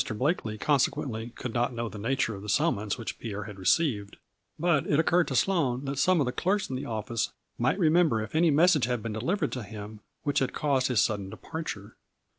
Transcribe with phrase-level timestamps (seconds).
[0.15, 4.17] Blakely consequently could not know the nature of the summons which Pierre had received,
[4.57, 8.19] but it occurred to Sloane that some of the clerks in the office might remember
[8.19, 11.97] if any message had been delivered to him which had caused his sudden departure.